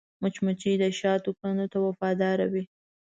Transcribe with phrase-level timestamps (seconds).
[0.21, 2.63] مچمچۍ د شاتو کندو ته وفاداره وي